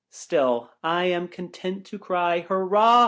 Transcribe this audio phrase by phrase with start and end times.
[0.09, 2.99] Still, I am content to cry, Hurrah